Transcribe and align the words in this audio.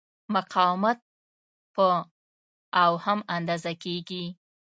مقاومت 0.33 0.99
په 1.75 1.85
اوهم 2.83 3.19
اندازه 3.35 3.71
کېږي. 3.83 4.25